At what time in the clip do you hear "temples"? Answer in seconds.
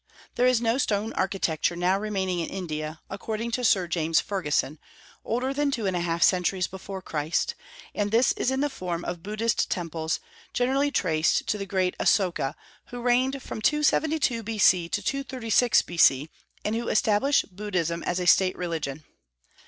9.69-10.19